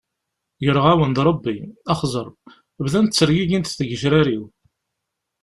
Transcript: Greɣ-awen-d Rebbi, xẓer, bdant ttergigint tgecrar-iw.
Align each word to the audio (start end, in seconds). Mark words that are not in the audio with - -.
Greɣ-awen-d 0.65 1.17
Rebbi, 1.27 1.55
xẓer, 2.01 2.27
bdant 2.83 3.11
ttergigint 3.13 3.73
tgecrar-iw. 3.79 4.43